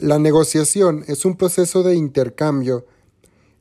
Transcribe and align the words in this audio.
La 0.00 0.20
negociación 0.20 1.04
es 1.08 1.24
un 1.24 1.36
proceso 1.36 1.82
de 1.82 1.96
intercambio 1.96 2.86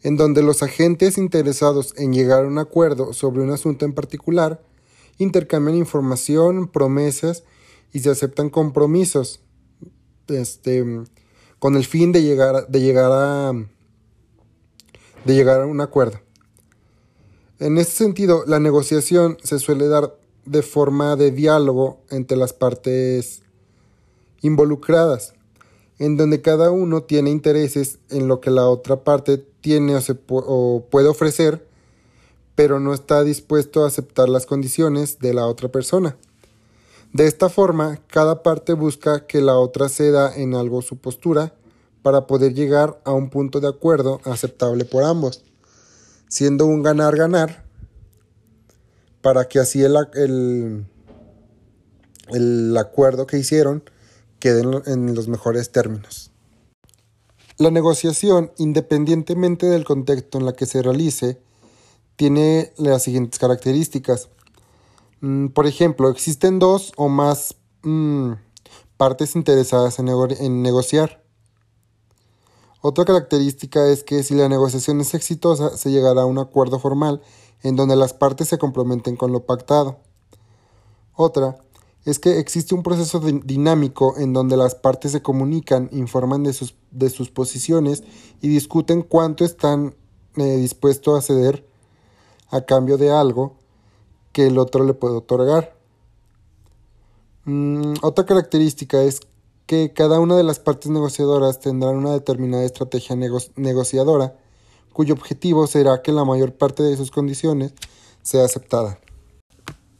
en 0.04 0.18
donde 0.18 0.44
los 0.44 0.62
agentes 0.62 1.18
interesados 1.18 1.96
en 1.98 2.14
llegar 2.14 2.44
a 2.44 2.48
un 2.48 2.60
acuerdo 2.60 3.12
sobre 3.14 3.42
un 3.42 3.50
asunto 3.50 3.86
en 3.86 3.94
particular 3.94 4.62
intercambian 5.18 5.76
información, 5.76 6.68
promesas 6.68 7.44
y 7.92 8.02
se 8.02 8.12
aceptan 8.12 8.52
compromisos 8.52 9.40
este, 10.28 10.86
con 11.58 11.76
el 11.76 11.86
fin 11.86 12.12
de 12.12 12.22
llegar, 12.22 12.68
de 12.68 12.82
llegar 12.82 13.12
a 13.12 13.54
de 15.26 15.34
llegar 15.34 15.62
a 15.62 15.66
un 15.66 15.82
acuerdo. 15.82 16.20
En 17.58 17.80
este 17.80 17.96
sentido, 17.96 18.44
la 18.46 18.60
negociación 18.60 19.38
se 19.44 19.58
suele 19.58 19.88
dar 19.88 20.16
de 20.46 20.62
forma 20.62 21.16
de 21.16 21.32
diálogo 21.32 22.02
entre 22.12 22.38
las 22.38 22.54
partes 22.54 23.42
involucradas, 24.42 25.34
en 26.00 26.18
donde 26.18 26.42
cada 26.42 26.72
uno 26.72 27.04
tiene 27.04 27.30
intereses 27.30 28.00
en 28.10 28.28
lo 28.28 28.40
que 28.40 28.52
la 28.52 28.68
otra 28.68 29.04
parte 29.04 29.38
tiene 29.62 29.96
o, 29.96 30.02
se 30.02 30.18
o 30.28 30.86
puede 30.90 31.08
ofrecer, 31.08 31.66
pero 32.56 32.80
no 32.80 32.94
está 32.94 33.24
dispuesto 33.24 33.84
a 33.84 33.88
aceptar 33.88 34.30
las 34.30 34.46
condiciones 34.46 35.20
de 35.20 35.34
la 35.34 35.48
otra 35.48 35.70
persona. 35.70 36.18
De 37.14 37.26
esta 37.26 37.50
forma, 37.50 38.00
cada 38.08 38.44
parte 38.44 38.74
busca 38.74 39.26
que 39.26 39.42
la 39.42 39.58
otra 39.58 39.90
ceda 39.90 40.36
en 40.36 40.56
algo 40.56 40.82
su 40.82 40.98
postura 40.98 41.54
para 42.02 42.28
poder 42.28 42.54
llegar 42.54 43.00
a 43.06 43.12
un 43.14 43.30
punto 43.30 43.60
de 43.60 43.68
acuerdo 43.68 44.22
aceptable 44.26 44.86
por 44.86 45.04
ambos 45.04 45.44
siendo 46.28 46.66
un 46.66 46.84
ganar-ganar, 46.84 47.64
para 49.22 49.46
que 49.46 49.60
así 49.60 49.84
el, 49.84 49.96
el, 52.30 52.78
acuerdo 52.78 53.26
que 53.28 53.38
hicieron 53.38 53.84
quede 54.48 54.62
en 54.86 55.14
los 55.14 55.28
mejores 55.28 55.74
términos. 55.74 56.32
La 57.58 57.70
negociación, 57.70 58.52
independientemente 58.58 59.66
del 59.66 59.84
contexto 59.84 60.38
en 60.38 60.46
la 60.46 60.54
que 60.54 60.66
se 60.66 60.82
realice, 60.82 61.42
tiene 62.16 62.72
las 62.78 63.04
siguientes 63.04 63.40
características. 63.40 64.30
Mm, 65.20 65.48
por 65.48 65.68
ejemplo, 65.68 66.10
existen 66.10 66.60
dos 66.60 66.94
o 66.96 67.10
más 67.10 67.56
mm, 67.84 68.34
partes 68.96 69.36
interesadas 69.36 70.00
en 70.00 70.62
negociar. 70.62 71.22
Otra 72.82 73.04
característica 73.04 73.86
es 73.88 74.04
que 74.04 74.24
si 74.24 74.34
la 74.34 74.48
negociación 74.48 75.02
es 75.02 75.14
exitosa, 75.14 75.76
se 75.76 75.92
llegará 75.92 76.22
a 76.22 76.26
un 76.26 76.38
acuerdo 76.38 76.80
formal 76.80 77.22
en 77.64 77.76
donde 77.76 77.98
las 77.98 78.14
partes 78.14 78.48
se 78.48 78.58
comprometen 78.58 79.18
con 79.18 79.34
lo 79.34 79.46
pactado. 79.46 79.98
Otra 81.16 81.58
es 82.08 82.20
que 82.20 82.40
existe 82.40 82.74
un 82.74 82.84
proceso 82.84 83.20
dinámico 83.20 84.18
en 84.18 84.32
donde 84.32 84.56
las 84.56 84.76
partes 84.76 85.12
se 85.12 85.22
comunican, 85.22 85.90
informan 85.92 86.42
de 86.42 86.54
sus, 86.54 86.74
de 86.90 87.10
sus 87.10 87.30
posiciones 87.30 88.02
y 88.42 88.48
discuten 88.48 89.02
cuánto 89.02 89.44
están 89.44 89.94
eh, 90.38 90.56
dispuestos 90.56 91.18
a 91.18 91.22
ceder 91.22 91.68
a 92.50 92.62
cambio 92.62 92.98
de 92.98 93.12
algo 93.12 93.58
que 94.32 94.48
el 94.48 94.58
otro 94.58 94.86
le 94.86 94.94
puede 94.94 95.18
otorgar. 95.18 95.76
Mm, 97.44 97.96
otra 98.02 98.26
característica 98.26 99.04
es 99.04 99.20
que 99.66 99.92
cada 99.92 100.22
una 100.22 100.38
de 100.38 100.44
las 100.44 100.60
partes 100.60 100.90
negociadoras 100.90 101.60
tendrán 101.60 101.98
una 101.98 102.14
determinada 102.14 102.64
estrategia 102.64 103.18
negociadora, 103.18 104.34
cuyo 104.94 105.14
objetivo 105.14 105.68
será 105.68 106.02
que 106.02 106.14
la 106.14 106.24
mayor 106.24 106.54
parte 106.54 106.84
de 106.84 106.96
sus 106.96 107.12
condiciones 107.12 107.74
sea 108.22 108.46
aceptada. 108.46 108.98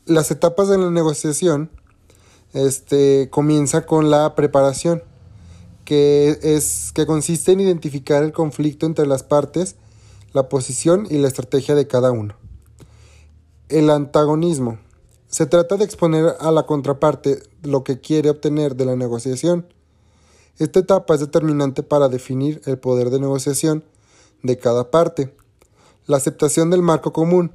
Las 0.06 0.32
etapas 0.32 0.70
de 0.70 0.78
la 0.78 0.90
negociación 0.90 1.70
este, 2.54 3.30
comienza 3.30 3.86
con 3.86 4.10
la 4.10 4.36
preparación, 4.36 5.04
que, 5.86 6.40
es, 6.42 6.92
que 6.94 7.06
consiste 7.06 7.52
en 7.52 7.62
identificar 7.62 8.24
el 8.24 8.34
conflicto 8.34 8.86
entre 8.86 9.08
las 9.08 9.24
partes, 9.24 9.76
la 10.34 10.50
posición 10.50 11.08
y 11.10 11.18
la 11.18 11.28
estrategia 11.28 11.76
de 11.76 11.88
cada 11.88 12.12
uno. 12.12 12.36
El 13.70 13.90
antagonismo 13.90 14.80
se 15.28 15.46
trata 15.46 15.76
de 15.78 15.84
exponer 15.84 16.36
a 16.40 16.52
la 16.52 16.66
contraparte 16.66 17.44
lo 17.64 17.84
que 17.84 18.00
quiere 18.00 18.30
obtener 18.30 18.76
de 18.76 18.86
la 18.86 18.96
negociación. 18.96 19.68
Esta 20.58 20.80
etapa 20.80 21.14
es 21.14 21.20
determinante 21.20 21.84
para 21.84 22.10
definir 22.10 22.62
el 22.66 22.80
poder 22.80 23.10
de 23.10 23.20
negociación 23.20 23.84
de 24.42 24.58
cada 24.58 24.90
parte. 24.90 25.36
La 26.06 26.18
aceptación 26.18 26.70
del 26.70 26.82
marco 26.82 27.12
común. 27.12 27.52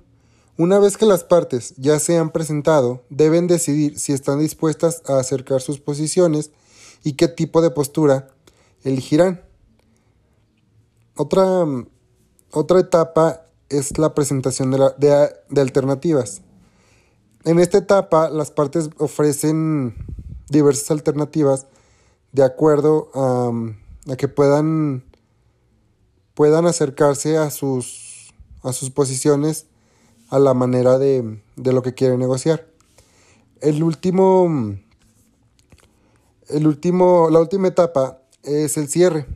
Una 0.58 0.78
vez 0.78 0.96
que 0.96 1.06
las 1.06 1.24
partes 1.24 1.74
ya 1.76 1.98
se 1.98 2.18
han 2.18 2.30
presentado, 2.30 3.02
deben 3.08 3.46
decidir 3.46 3.98
si 3.98 4.12
están 4.12 4.38
dispuestas 4.38 5.02
a 5.06 5.18
acercar 5.18 5.60
sus 5.60 5.80
posiciones 5.80 6.50
y 7.02 7.14
qué 7.14 7.28
tipo 7.28 7.62
de 7.62 7.70
postura 7.70 8.28
elegirán. 8.84 9.42
Otra, 11.16 11.64
otra 12.50 12.80
etapa 12.80 13.46
es 13.68 13.98
la 13.98 14.14
presentación 14.14 14.70
de, 14.70 15.32
de 15.48 15.60
alternativas. 15.60 16.42
En 17.44 17.58
esta 17.58 17.78
etapa, 17.78 18.28
las 18.28 18.50
partes 18.50 18.90
ofrecen 18.98 19.96
diversas 20.48 20.90
alternativas 20.90 21.66
de 22.32 22.44
acuerdo 22.44 23.10
a, 23.14 24.16
que 24.16 24.28
puedan, 24.28 25.04
puedan 26.34 26.66
acercarse 26.66 27.36
a 27.36 27.50
sus, 27.50 28.32
a 28.62 28.72
sus 28.72 28.90
posiciones 28.90 29.66
a 30.32 30.38
la 30.38 30.54
manera 30.54 30.98
de, 30.98 31.42
de 31.56 31.72
lo 31.74 31.82
que 31.82 31.92
quieren 31.92 32.18
negociar. 32.18 32.66
El 33.60 33.82
último, 33.82 34.48
el 36.48 36.66
último, 36.66 37.28
la 37.30 37.38
última 37.38 37.68
etapa 37.68 38.22
es 38.42 38.78
el 38.78 38.88
cierre. 38.88 39.26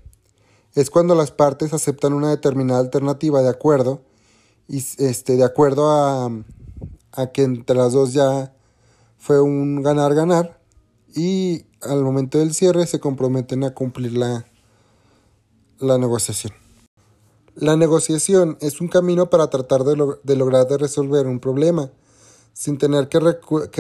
Es 0.74 0.88
cuando 0.88 1.14
las 1.14 1.32
partes 1.32 1.74
aceptan 1.74 2.14
una 2.14 2.30
determinada 2.30 2.80
alternativa 2.80 3.42
de 3.42 3.50
acuerdo 3.50 4.00
y 4.68 4.78
este, 4.78 5.36
de 5.36 5.44
acuerdo 5.44 5.90
a, 5.90 6.30
a 7.12 7.26
que 7.26 7.42
entre 7.42 7.76
las 7.76 7.92
dos 7.92 8.14
ya 8.14 8.54
fue 9.18 9.42
un 9.42 9.82
ganar-ganar 9.82 10.58
y 11.14 11.66
al 11.82 12.02
momento 12.04 12.38
del 12.38 12.54
cierre 12.54 12.86
se 12.86 13.00
comprometen 13.00 13.64
a 13.64 13.74
cumplir 13.74 14.16
la, 14.16 14.46
la 15.78 15.98
negociación. 15.98 16.54
La 17.56 17.74
negociación 17.74 18.58
es 18.60 18.82
un 18.82 18.88
camino 18.88 19.30
para 19.30 19.48
tratar 19.48 19.82
de, 19.84 19.96
lograr 20.36 20.68
de 20.68 20.76
resolver 20.76 21.26
un 21.26 21.40
problema 21.40 21.90
sin 22.52 22.76
tener 22.76 23.08
que, 23.08 23.18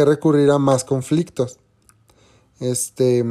recurrir 0.04 0.50
a 0.50 0.58
más 0.58 0.82
conflictos. 0.82 1.58
Este. 2.58 3.22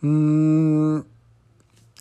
Mm, 0.00 0.98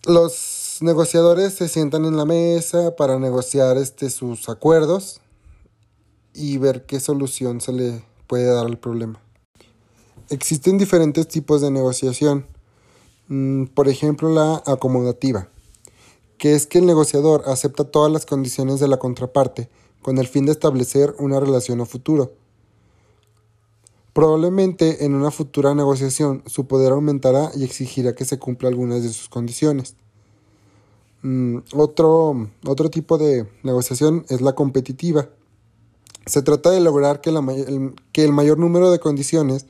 los 0.08 0.78
negociadores 0.82 1.54
se 1.54 1.68
sientan 1.68 2.06
en 2.06 2.18
la 2.18 2.26
mesa 2.26 2.96
para 2.96 3.20
negociar 3.20 3.78
este, 3.78 4.10
sus 4.10 4.50
acuerdos 4.50 5.22
y 6.34 6.58
ver 6.58 6.88
qué 6.88 7.00
solución 7.00 7.62
se 7.62 7.74
le 7.74 8.04
puede 8.26 8.46
dar 8.46 8.66
al 8.66 8.80
problema. 8.80 9.22
Existen 10.30 10.80
diferentes 10.80 11.28
tipos 11.28 11.62
de 11.62 11.70
negociación. 11.70 12.48
Mm, 13.28 13.66
por 13.66 13.88
ejemplo, 13.88 14.30
la 14.30 14.64
acomodativa, 14.66 15.50
que 16.38 16.56
es 16.56 16.68
que 16.68 16.80
el 16.80 16.86
negociador 16.86 17.44
acepta 17.48 17.84
todas 17.86 18.12
las 18.12 18.26
condiciones 18.26 18.80
de 18.80 18.88
la 18.88 18.98
contraparte 18.98 19.70
con 20.02 20.18
el 20.18 20.28
fin 20.28 20.46
de 20.46 20.52
establecer 20.52 21.16
una 21.20 21.40
relación 21.40 21.82
a 21.82 21.86
futuro. 21.86 22.34
Probablemente 24.14 25.04
en 25.06 25.14
una 25.14 25.32
futura 25.32 25.76
negociación 25.76 26.44
su 26.46 26.68
poder 26.68 26.92
aumentará 26.92 27.52
y 27.56 27.64
exigirá 27.64 28.14
que 28.14 28.26
se 28.26 28.40
cumpla 28.40 28.70
algunas 28.70 29.04
de 29.04 29.10
sus 29.10 29.30
condiciones. 29.30 29.96
Mm, 31.22 31.58
otro, 31.74 32.50
otro 32.66 32.90
tipo 32.90 33.18
de 33.18 33.48
negociación 33.64 34.26
es 34.30 34.42
la 34.42 34.54
competitiva, 34.54 35.30
se 36.26 36.42
trata 36.42 36.72
de 36.72 36.80
lograr 36.80 37.22
que, 37.22 37.30
el, 37.30 37.96
que 38.12 38.24
el 38.24 38.32
mayor 38.32 38.58
número 38.58 38.92
de 38.92 39.00
condiciones 39.00 39.68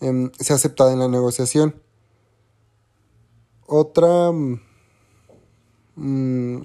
em, 0.00 0.30
sea 0.38 0.56
aceptada 0.56 0.92
en 0.92 0.98
la 0.98 1.08
negociación. 1.08 1.74
Otra. 3.66 4.30
Mm, 6.00 6.62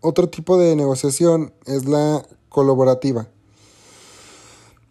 otro 0.00 0.28
tipo 0.28 0.56
de 0.56 0.74
negociación 0.74 1.52
es 1.66 1.84
la 1.84 2.26
colaborativa. 2.48 3.28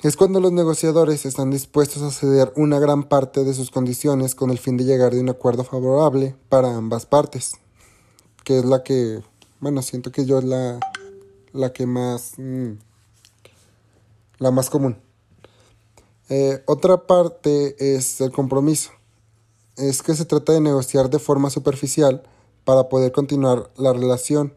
Es 0.03 0.15
cuando 0.15 0.39
los 0.39 0.51
negociadores 0.51 1.25
están 1.25 1.51
dispuestos 1.51 2.03
a 2.03 2.11
ceder 2.11 2.53
una 2.55 2.79
gran 2.79 3.03
parte 3.03 3.43
de 3.43 3.53
sus 3.53 3.71
condiciones 3.71 4.35
con 4.35 4.51
el 4.51 4.57
fin 4.57 4.77
de 4.77 4.85
llegar 4.85 5.13
de 5.13 5.19
un 5.19 5.29
acuerdo 5.29 5.63
favorable 5.63 6.35
para 6.47 6.75
ambas 6.75 7.05
partes. 7.05 7.53
Que 8.43 8.59
es 8.59 8.65
la 8.65 8.83
que, 8.83 9.21
bueno, 9.59 9.81
siento 9.81 10.11
que 10.11 10.25
yo 10.25 10.39
es 10.39 10.45
la 10.45 10.79
la 11.53 11.73
que 11.73 11.85
más... 11.85 12.33
Mm, 12.37 12.73
la 14.37 14.51
más 14.51 14.69
común. 14.69 14.97
Eh, 16.29 16.63
otra 16.65 17.05
parte 17.05 17.95
es 17.95 18.21
el 18.21 18.31
compromiso. 18.31 18.91
Es 19.77 20.01
que 20.01 20.15
se 20.15 20.25
trata 20.25 20.53
de 20.53 20.61
negociar 20.61 21.09
de 21.09 21.19
forma 21.19 21.49
superficial 21.49 22.23
para 22.63 22.89
poder 22.89 23.11
continuar 23.11 23.71
la 23.77 23.93
relación, 23.93 24.53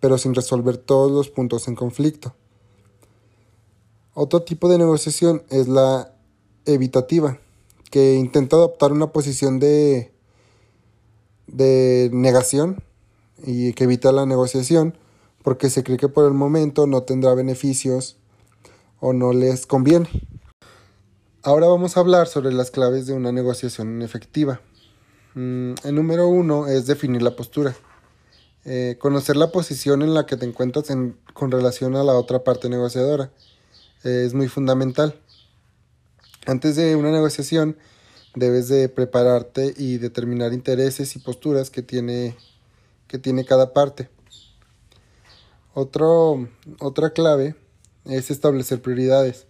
pero 0.00 0.18
sin 0.18 0.34
resolver 0.34 0.76
todos 0.76 1.10
los 1.10 1.30
puntos 1.30 1.68
en 1.68 1.74
conflicto. 1.74 2.34
Otro 4.14 4.42
tipo 4.42 4.68
de 4.68 4.78
negociación 4.78 5.42
es 5.50 5.68
la 5.68 6.12
evitativa, 6.66 7.38
que 7.90 8.14
intenta 8.14 8.56
adoptar 8.56 8.92
una 8.92 9.12
posición 9.12 9.58
de, 9.58 10.12
de 11.46 12.10
negación 12.12 12.82
y 13.44 13.72
que 13.72 13.84
evita 13.84 14.12
la 14.12 14.26
negociación 14.26 14.96
porque 15.42 15.68
se 15.68 15.84
cree 15.84 15.98
que 15.98 16.08
por 16.08 16.24
el 16.24 16.32
momento 16.32 16.86
no 16.86 17.02
tendrá 17.02 17.34
beneficios 17.34 18.16
o 18.98 19.12
no 19.12 19.32
les 19.32 19.66
conviene. 19.66 20.08
Ahora 21.42 21.66
vamos 21.66 21.96
a 21.96 22.00
hablar 22.00 22.26
sobre 22.26 22.52
las 22.52 22.70
claves 22.70 23.06
de 23.06 23.12
una 23.12 23.30
negociación 23.30 24.00
efectiva. 24.00 24.62
Mm, 25.34 25.74
el 25.82 25.94
número 25.94 26.28
uno 26.28 26.68
es 26.68 26.86
definir 26.86 27.22
la 27.22 27.34
postura. 27.34 27.74
Eh, 28.64 28.96
conocer 28.98 29.36
la 29.36 29.50
posición 29.50 30.02
en 30.02 30.14
la 30.14 30.26
que 30.26 30.36
te 30.36 30.46
encuentras 30.46 30.86
con 31.34 31.50
relación 31.50 31.96
a 31.96 32.04
la 32.04 32.14
otra 32.14 32.44
parte 32.44 32.70
negociadora 32.70 33.30
eh, 34.04 34.22
es 34.26 34.32
muy 34.32 34.48
fundamental. 34.48 35.20
Antes 36.46 36.76
de 36.76 36.94
una 36.94 37.10
negociación 37.10 37.76
debes 38.34 38.68
de 38.68 38.88
prepararte 38.88 39.74
y 39.76 39.98
determinar 39.98 40.52
intereses 40.52 41.16
y 41.16 41.18
posturas 41.18 41.70
que 41.70 41.82
tiene, 41.82 42.36
que 43.08 43.18
tiene 43.18 43.44
cada 43.44 43.72
parte. 43.72 44.08
Otra 45.74 47.10
clave 47.12 47.56
es 48.04 48.30
establecer 48.30 48.80
prioridades. 48.80 49.46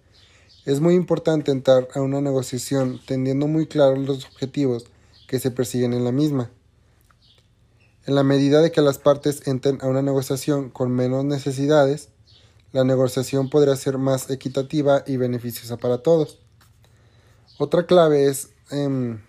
Es 0.64 0.80
muy 0.80 0.94
importante 0.94 1.50
entrar 1.52 1.88
a 1.94 2.00
una 2.00 2.22
negociación 2.22 3.00
teniendo 3.06 3.46
muy 3.46 3.66
claros 3.66 3.98
los 3.98 4.24
objetivos 4.24 4.86
que 5.26 5.38
se 5.38 5.50
persiguen 5.50 5.92
en 5.92 6.04
la 6.04 6.12
misma. 6.12 6.50
En 8.06 8.14
la 8.14 8.22
medida 8.22 8.60
de 8.60 8.70
que 8.70 8.82
las 8.82 8.98
partes 8.98 9.46
entren 9.46 9.78
a 9.80 9.86
una 9.86 10.02
negociación 10.02 10.68
con 10.70 10.90
menos 10.92 11.24
necesidades, 11.24 12.10
la 12.72 12.84
negociación 12.84 13.48
podrá 13.48 13.76
ser 13.76 13.98
más 13.98 14.30
equitativa 14.30 15.04
y 15.06 15.16
beneficiosa 15.16 15.76
para 15.76 15.98
todos. 15.98 16.40
Otra 17.56 17.86
clave 17.86 18.26
es 18.26 18.50
em, 18.70 19.20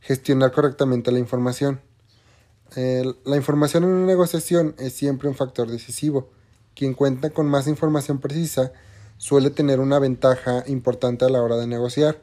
gestionar 0.00 0.50
correctamente 0.52 1.12
la 1.12 1.18
información. 1.18 1.80
la 2.74 3.36
información 3.36 3.84
en 3.84 3.90
una 3.90 4.06
negociación 4.06 4.74
es 4.78 4.94
siempre 4.94 5.28
un 5.28 5.34
factor 5.34 5.70
decisivo. 5.70 6.30
Quien 6.74 6.94
cuenta 6.94 7.28
con 7.28 7.46
más 7.46 7.66
información 7.66 8.18
precisa 8.18 8.72
suele 9.18 9.50
tener 9.50 9.78
una 9.78 9.98
ventaja 9.98 10.64
importante 10.66 11.26
a 11.26 11.28
la 11.28 11.42
hora 11.42 11.56
de 11.56 11.66
negociar. 11.66 12.22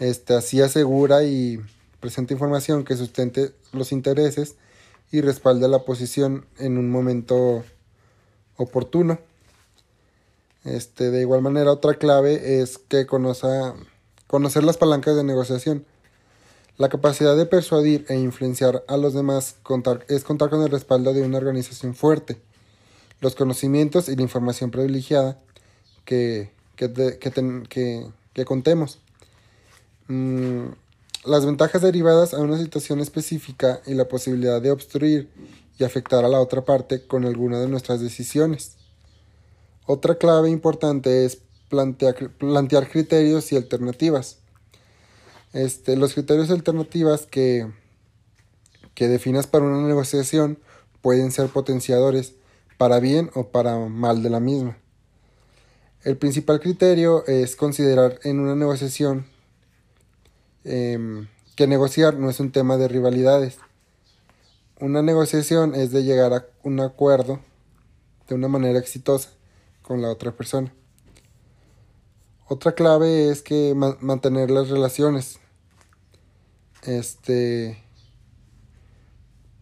Este, 0.00 0.34
así 0.34 0.60
asegura 0.60 1.22
y 1.22 1.60
presenta 2.00 2.32
información 2.32 2.84
que 2.84 2.96
sustente 2.96 3.52
los 3.72 3.92
intereses 3.92 4.56
y 5.12 5.20
respalde 5.20 5.68
la 5.68 5.80
posición 5.80 6.46
en 6.58 6.78
un 6.78 6.90
momento 6.90 7.62
oportuno. 8.56 9.18
Este, 10.64 11.10
de 11.10 11.20
igual 11.20 11.42
manera, 11.42 11.72
otra 11.72 11.94
clave 11.94 12.60
es 12.60 12.78
que 12.78 13.06
conozca, 13.06 13.74
conocer 14.26 14.64
las 14.64 14.76
palancas 14.76 15.16
de 15.16 15.24
negociación. 15.24 15.84
La 16.76 16.88
capacidad 16.88 17.36
de 17.36 17.46
persuadir 17.46 18.06
e 18.08 18.16
influenciar 18.16 18.84
a 18.88 18.96
los 18.96 19.12
demás 19.12 19.56
contar, 19.62 20.04
es 20.08 20.24
contar 20.24 20.48
con 20.48 20.62
el 20.62 20.70
respaldo 20.70 21.12
de 21.12 21.22
una 21.22 21.38
organización 21.38 21.94
fuerte. 21.94 22.40
Los 23.20 23.34
conocimientos 23.34 24.08
y 24.08 24.16
la 24.16 24.22
información 24.22 24.70
privilegiada 24.70 25.38
que, 26.06 26.52
que, 26.76 28.44
contemos. 28.46 28.98
Mm, 30.10 30.72
las 31.24 31.46
ventajas 31.46 31.82
derivadas 31.82 32.34
a 32.34 32.40
una 32.40 32.58
situación 32.58 32.98
específica 32.98 33.80
y 33.86 33.94
la 33.94 34.08
posibilidad 34.08 34.60
de 34.60 34.72
obstruir 34.72 35.30
y 35.78 35.84
afectar 35.84 36.24
a 36.24 36.28
la 36.28 36.40
otra 36.40 36.64
parte 36.64 37.06
con 37.06 37.24
alguna 37.24 37.60
de 37.60 37.68
nuestras 37.68 38.00
decisiones. 38.00 38.76
Otra 39.86 40.16
clave 40.16 40.50
importante 40.50 41.24
es 41.24 41.38
plantear, 41.68 42.88
criterios 42.90 43.52
y 43.52 43.56
alternativas. 43.56 44.38
Este, 45.52 45.96
los 45.96 46.14
criterios 46.14 46.48
y 46.48 46.54
alternativas 46.54 47.26
que, 47.26 47.70
que 48.94 49.06
definas 49.06 49.46
para 49.46 49.64
una 49.64 49.86
negociación 49.86 50.58
pueden 51.02 51.30
ser 51.30 51.50
potenciadores 51.50 52.34
para 52.78 52.98
bien 52.98 53.30
o 53.34 53.50
para 53.50 53.78
mal 53.78 54.24
de 54.24 54.30
la 54.30 54.40
misma. 54.40 54.76
El 56.02 56.16
principal 56.16 56.58
criterio 56.58 57.24
es 57.28 57.54
considerar 57.54 58.18
en 58.24 58.40
una 58.40 58.56
negociación 58.56 59.29
em, 60.64 61.28
que 61.56 61.66
negociar 61.66 62.14
no 62.14 62.30
es 62.30 62.40
un 62.40 62.52
tema 62.52 62.76
de 62.76 62.88
rivalidades. 62.88 63.58
Una 64.80 65.02
negociación 65.02 65.74
es 65.74 65.92
de 65.92 66.04
llegar 66.04 66.32
a 66.32 66.46
un 66.62 66.80
acuerdo 66.80 67.40
de 68.28 68.34
una 68.34 68.48
manera 68.48 68.78
exitosa 68.78 69.30
con 69.82 70.00
la 70.00 70.08
otra 70.08 70.32
persona. 70.32 70.72
Otra 72.48 72.72
clave 72.72 73.30
es 73.30 73.42
que 73.42 73.74
mantener 74.00 74.50
las 74.50 74.70
relaciones. 74.70 75.38
Este. 76.82 77.82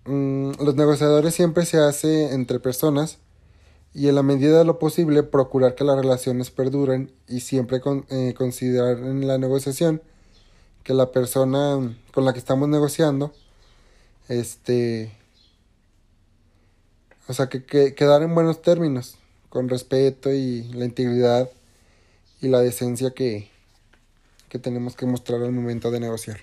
Mm, 0.07 0.53
los 0.65 0.75
negociadores 0.75 1.35
siempre 1.35 1.67
se 1.67 1.79
hace 1.79 2.33
entre 2.33 2.61
personas 2.61 3.19
y 3.93 4.09
en 4.09 4.15
la 4.15 4.23
medida 4.23 4.59
de 4.59 4.65
lo 4.65 4.79
posible 4.79 5.23
procurar 5.23 5.75
que 5.75 5.85
las 5.85 5.99
relaciones 5.99 6.51
perduren 6.51 7.13
y 7.27 7.41
siempre 7.41 7.81
eh, 8.11 8.35
considerar 8.37 8.99
en 8.99 9.27
la 9.27 9.37
negociación 9.37 10.01
que 10.85 10.95
la 10.95 11.13
persona 11.13 11.97
con 12.13 12.25
la 12.25 12.33
que 12.33 12.39
estamos 12.39 12.69
negociando 12.69 13.33
este 14.29 15.13
o 17.29 17.35
sea 17.35 17.49
que, 17.49 17.65
que 17.65 17.95
quedar 17.95 18.23
en 18.23 18.35
buenos 18.35 18.63
términos 18.63 19.17
con 19.49 19.69
respeto 19.69 20.33
y 20.33 20.63
la 20.73 20.85
integridad 20.85 21.51
y 22.41 22.49
la 22.49 22.61
decencia 22.61 23.11
que, 23.11 23.51
que 24.49 24.59
tenemos 24.59 24.97
que 24.97 25.07
mostrar 25.07 25.43
al 25.43 25.53
momento 25.53 25.91
de 25.91 26.01
negociar. 26.01 26.41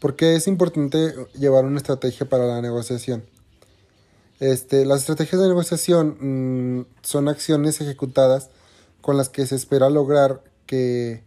Porque 0.00 0.36
es 0.36 0.46
importante 0.46 1.14
llevar 1.34 1.64
una 1.64 1.78
estrategia 1.78 2.28
para 2.28 2.46
la 2.46 2.60
negociación. 2.60 3.24
Este, 4.40 4.84
las 4.84 5.00
estrategias 5.00 5.40
de 5.40 5.48
negociación 5.48 6.80
mm, 6.80 6.86
son 7.02 7.28
acciones 7.28 7.80
ejecutadas 7.80 8.50
con 9.00 9.16
las 9.16 9.28
que 9.28 9.46
se 9.46 9.54
espera 9.54 9.88
lograr 9.90 10.42
que 10.66 11.22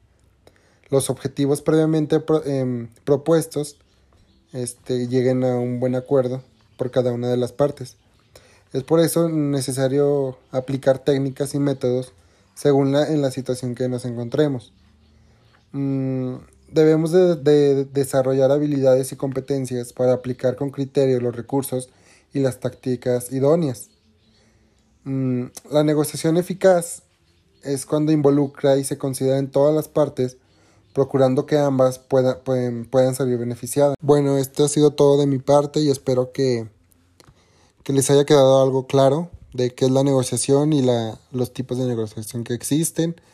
los 0.89 1.09
objetivos 1.09 1.61
previamente 1.61 2.23
em, 2.45 2.87
propuestos 3.03 3.77
este, 4.53 5.07
lleguen 5.07 5.43
a 5.43 5.57
un 5.57 5.79
buen 5.79 5.95
acuerdo 5.95 6.41
por 6.77 6.91
cada 6.91 7.11
una 7.11 7.29
de 7.29 7.37
las 7.37 7.51
partes. 7.51 7.97
Es 8.73 8.83
por 8.83 8.99
eso 8.99 9.29
necesario 9.29 10.37
aplicar 10.51 10.99
técnicas 10.99 11.53
y 11.55 11.59
métodos 11.59 12.13
según 12.55 12.91
la, 12.91 13.07
en 13.07 13.21
la 13.21 13.31
situación 13.31 13.75
que 13.75 13.87
nos 13.87 14.05
encontremos. 14.05 14.73
Mm, 15.71 16.35
debemos 16.71 17.11
de, 17.11 17.85
desarrollar 17.85 18.51
habilidades 18.51 19.11
y 19.11 19.15
competencias 19.15 19.93
para 19.93 20.13
aplicar 20.13 20.55
con 20.55 20.69
criterio 20.69 21.19
los 21.19 21.35
recursos 21.35 21.89
y 22.33 22.39
las 22.39 22.59
tácticas 22.59 23.31
idóneas. 23.31 23.89
Mm, 25.03 25.45
la 25.71 25.83
negociación 25.83 26.37
eficaz 26.37 27.03
es 27.63 27.85
cuando 27.85 28.11
involucra 28.11 28.77
y 28.77 28.83
se 28.83 28.97
considera 28.97 29.37
en 29.37 29.49
todas 29.49 29.75
las 29.75 29.87
partes, 29.87 30.37
procurando 30.97 31.45
que 31.45 31.59
ambas 31.59 31.99
puedan, 31.99 32.39
puedan 32.89 33.13
salir 33.13 33.37
beneficiadas. 33.37 33.95
Bueno, 34.01 34.39
esto 34.39 34.65
ha 34.65 34.67
sido 34.67 34.89
todo 34.89 35.19
de 35.19 35.27
mi 35.27 35.37
parte 35.37 35.79
y 35.79 35.91
espero 35.91 36.31
que 36.31 36.67
que 37.83 37.93
les 37.93 38.09
haya 38.09 38.25
quedado 38.25 38.63
algo 38.63 38.87
claro 38.87 39.29
de 39.53 39.75
qué 39.75 39.85
es 39.85 39.91
la 39.91 40.03
negociación 40.03 40.73
y 40.73 40.81
la, 40.81 41.19
los 41.31 41.53
tipos 41.53 41.77
de 41.77 41.85
negociación 41.85 42.43
que 42.43 42.55
existen. 42.55 43.21